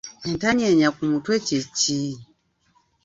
[0.29, 1.99] Entanyenya ku muntu kye ki?